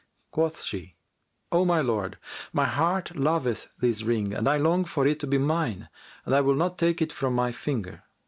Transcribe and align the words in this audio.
Quoth 0.31 0.63
she, 0.63 0.95
"O 1.51 1.63
my 1.63 1.79
lord, 1.79 2.17
my 2.51 2.65
heart 2.65 3.15
loveth 3.15 3.67
this 3.77 4.01
ring 4.01 4.33
and 4.33 4.47
I 4.49 4.57
long 4.57 4.83
for 4.83 5.05
it 5.05 5.19
to 5.19 5.27
be 5.27 5.37
mine 5.37 5.89
and 6.25 6.43
will 6.43 6.55
not 6.55 6.79
take 6.79 7.03
it 7.03 7.13
from 7.13 7.35
my 7.35 7.51
finger." 7.51 8.01